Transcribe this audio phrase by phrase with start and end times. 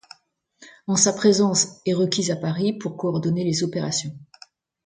[0.87, 4.17] En sa présence est requise à Paris pour coordonner les opérations.